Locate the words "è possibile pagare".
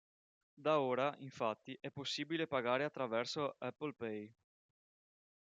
1.79-2.83